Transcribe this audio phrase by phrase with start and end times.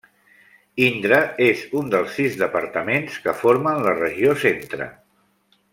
[0.85, 1.19] Indre
[1.49, 4.91] és un dels sis departaments que formen la regió Centre.